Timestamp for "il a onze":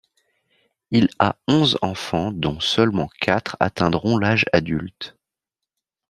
0.89-1.77